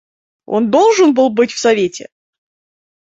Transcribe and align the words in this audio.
Он 0.47 0.71
должен 0.71 1.13
был 1.13 1.29
быть 1.29 1.51
в 1.51 1.59
совете? 1.59 2.09